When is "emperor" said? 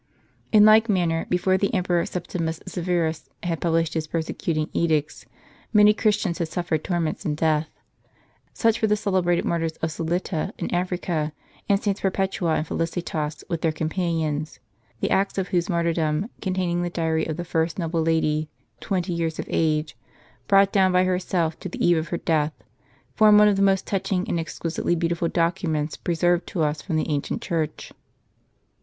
1.75-2.03